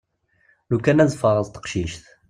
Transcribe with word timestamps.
Lukan 0.71 1.01
ad 1.03 1.11
ffɣeɣ 1.17 1.37
d 1.47 1.51
teqcict. 1.53 2.03